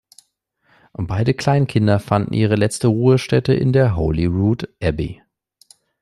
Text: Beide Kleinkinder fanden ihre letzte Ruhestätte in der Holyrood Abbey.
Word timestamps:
Beide 0.97 1.35
Kleinkinder 1.35 1.99
fanden 1.99 2.33
ihre 2.33 2.55
letzte 2.55 2.87
Ruhestätte 2.87 3.53
in 3.53 3.71
der 3.71 3.95
Holyrood 3.95 4.67
Abbey. 4.81 5.21